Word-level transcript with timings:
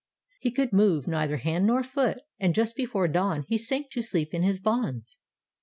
He 0.39 0.49
could 0.49 0.73
move 0.73 1.07
neither 1.07 1.37
hand 1.37 1.67
nor 1.67 1.83
foot, 1.83 2.21
and 2.39 2.55
just 2.55 2.75
before 2.75 3.07
dawn 3.07 3.43
he 3.47 3.59
sank 3.59 3.91
to 3.91 4.01
sleep 4.01 4.33
in 4.33 4.41
his 4.41 4.59
bonds. 4.59 5.19